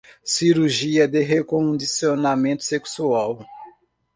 [0.23, 3.45] Cirurgia de recondicionamento sexual